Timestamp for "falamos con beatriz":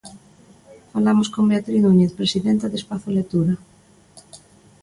0.93-1.81